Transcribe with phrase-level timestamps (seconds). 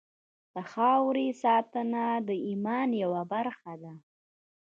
[0.53, 3.93] د خاورې ساتنه د ایمان یوه برخه ده.